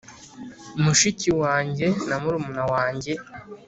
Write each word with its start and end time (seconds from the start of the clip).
mushiki 0.83 1.29
wanjye 1.41 1.87
na 2.07 2.15
murumuna 2.21 2.63
wanjye; 2.73 3.13